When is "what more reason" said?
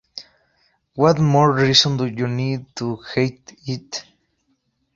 0.95-1.95